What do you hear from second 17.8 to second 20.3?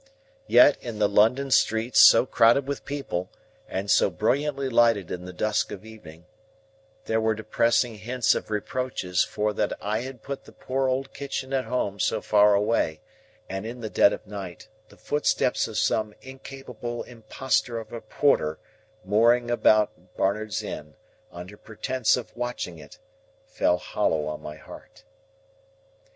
a porter mooning about